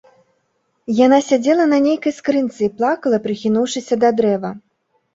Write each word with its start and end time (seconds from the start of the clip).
Яна 1.05 1.19
сядзела 1.27 1.63
на 1.75 1.79
нейкай 1.87 2.17
скрынцы 2.19 2.59
і 2.71 2.73
плакала, 2.81 3.23
прыхінуўшыся 3.29 4.03
да 4.07 4.17
дрэва. 4.21 4.51